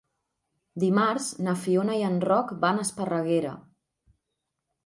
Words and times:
Dimarts 0.83 1.27
na 1.47 1.53
Fiona 1.65 1.99
i 1.99 2.03
en 2.07 2.17
Roc 2.31 2.57
van 2.65 2.81
a 2.83 2.89
Esparreguera. 2.89 3.53